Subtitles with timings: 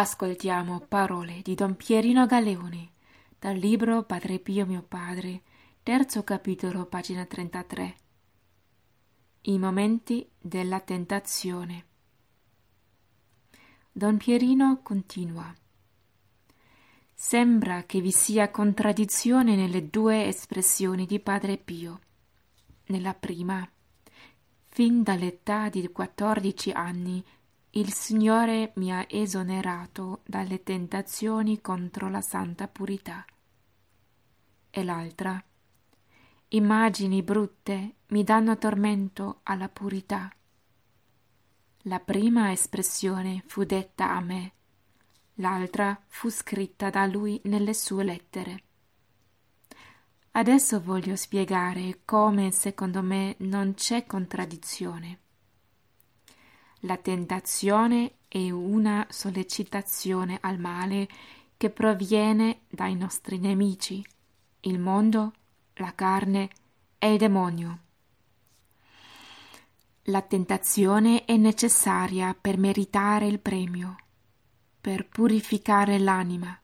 [0.00, 2.92] Ascoltiamo parole di Don Pierino Galeone
[3.38, 5.42] dal libro Padre Pio mio padre,
[5.82, 7.96] terzo capitolo, pagina 33.
[9.42, 11.84] I momenti della tentazione.
[13.92, 15.54] Don Pierino continua.
[17.12, 22.00] Sembra che vi sia contraddizione nelle due espressioni di Padre Pio.
[22.86, 23.70] Nella prima,
[24.66, 27.22] fin dall'età di quattordici anni,
[27.70, 33.24] il Signore mi ha esonerato dalle tentazioni contro la santa purità.
[34.70, 35.42] E l'altra,
[36.48, 40.30] immagini brutte mi danno tormento alla purità.
[41.84, 44.52] La prima espressione fu detta a me
[45.40, 48.62] l'altra fu scritta da lui nelle sue lettere.
[50.32, 55.18] Adesso voglio spiegare come secondo me non c'è contraddizione.
[56.80, 61.08] La tentazione è una sollecitazione al male
[61.56, 64.04] che proviene dai nostri nemici,
[64.60, 65.32] il mondo,
[65.74, 66.48] la carne
[66.98, 67.78] e il demonio.
[70.04, 73.96] La tentazione è necessaria per meritare il premio
[74.80, 76.58] per purificare l'anima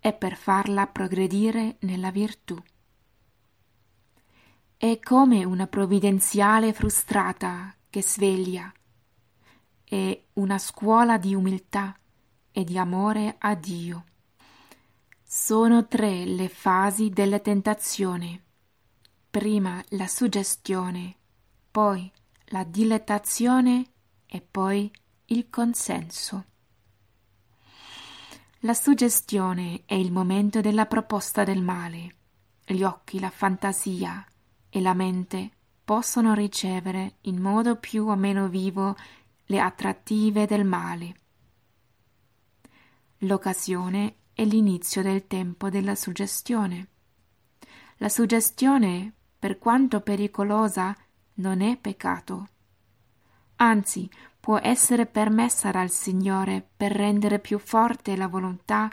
[0.00, 2.56] e per farla progredire nella virtù.
[4.76, 8.72] È come una provvidenziale frustrata che sveglia,
[9.90, 11.98] è una scuola di umiltà
[12.52, 14.04] e di amore a Dio.
[15.20, 18.40] Sono tre le fasi della tentazione.
[19.28, 21.16] Prima la suggestione,
[21.72, 22.08] poi
[22.50, 23.86] la dilettazione
[24.26, 24.88] e poi
[25.26, 26.44] il consenso.
[28.60, 32.14] La suggestione è il momento della proposta del male.
[32.64, 34.24] Gli occhi, la fantasia
[34.68, 35.50] e la mente
[35.84, 38.94] possono ricevere in modo più o meno vivo
[39.50, 41.14] le attrattive del male.
[43.18, 46.88] L'occasione è l'inizio del tempo della suggestione.
[47.96, 50.96] La suggestione, per quanto pericolosa,
[51.34, 52.48] non è peccato.
[53.56, 54.08] Anzi,
[54.38, 58.88] può essere permessa dal Signore per rendere più forte la volontà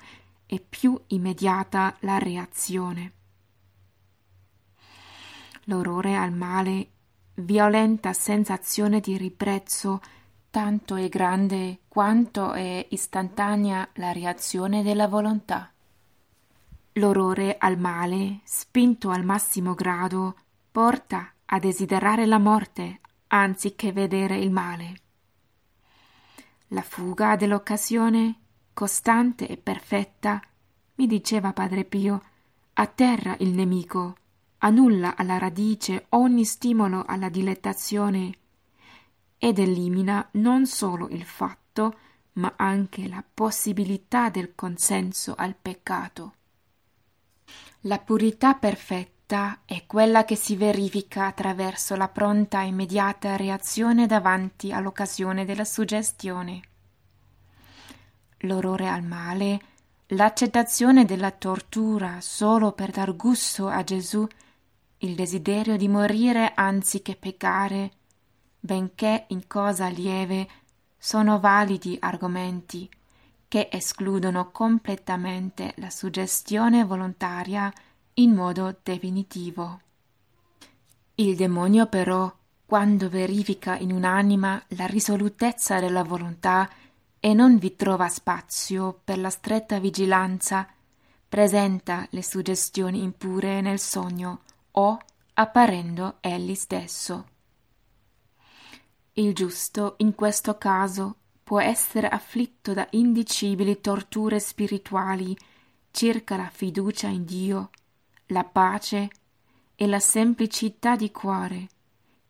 [0.48, 3.14] e più immediata la reazione.
[5.66, 6.90] L'orrore al male,
[7.36, 10.02] violenta sensazione di ribrezzo,
[10.50, 15.72] tanto è grande quanto è istantanea la reazione della volontà.
[16.94, 20.36] L'orrore al male, spinto al massimo grado,
[20.72, 25.02] porta a desiderare la morte anziché vedere il male.
[26.70, 28.36] La fuga dell'occasione,
[28.74, 30.42] costante e perfetta,
[30.96, 32.22] mi diceva padre Pio,
[32.74, 34.16] atterra il nemico,
[34.60, 38.38] annulla alla radice ogni stimolo alla dilettazione
[39.38, 41.98] ed elimina non solo il fatto,
[42.34, 46.34] ma anche la possibilità del consenso al peccato.
[47.82, 54.72] La purità perfetta è quella che si verifica attraverso la pronta e immediata reazione davanti
[54.72, 56.62] all'occasione della suggestione.
[58.42, 59.62] L'orrore al male,
[60.08, 64.26] l'accettazione della tortura solo per dar gusto a Gesù,
[65.00, 67.92] il desiderio di morire anziché peccare,
[68.60, 70.48] benché in cosa lieve,
[70.98, 72.90] sono validi argomenti
[73.48, 77.72] che escludono completamente la suggestione volontaria
[78.16, 79.82] in modo definitivo.
[81.16, 82.32] Il demonio però,
[82.66, 86.70] quando verifica in un'anima la risolutezza della volontà
[87.20, 90.68] e non vi trova spazio per la stretta vigilanza,
[91.28, 94.42] presenta le suggestioni impure nel sogno
[94.72, 94.98] o
[95.34, 97.26] apparendo egli stesso.
[99.20, 105.36] Il giusto in questo caso può essere afflitto da indicibili torture spirituali
[105.90, 107.72] circa la fiducia in Dio,
[108.28, 109.10] la pace
[109.74, 111.68] e la semplicità di cuore,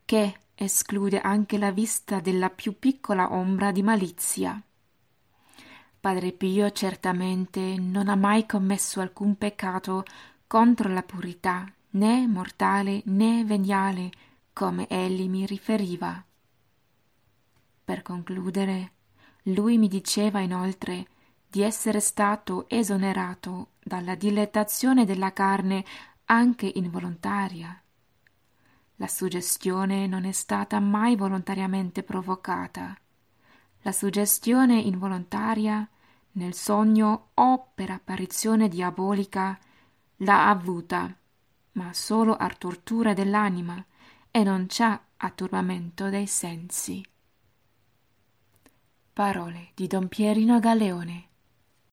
[0.05, 4.61] che esclude anche la vista della più piccola ombra di malizia.
[5.99, 10.05] Padre Pio certamente non ha mai commesso alcun peccato
[10.47, 14.09] contro la purità, né mortale né veniale,
[14.53, 16.23] come egli mi riferiva.
[17.87, 18.91] Per concludere,
[19.43, 21.07] lui mi diceva inoltre
[21.47, 25.85] di essere stato esonerato dalla dilettazione della carne
[26.25, 27.81] anche involontaria.
[28.97, 32.93] La suggestione non è stata mai volontariamente provocata.
[33.83, 35.87] La suggestione involontaria
[36.33, 39.57] nel sogno o per apparizione diabolica
[40.17, 41.15] l'ha avuta,
[41.71, 43.81] ma solo a tortura dell'anima
[44.29, 47.01] e non c'ha a turbamento dei sensi.
[49.17, 51.29] Parole di Don Pierino Galeone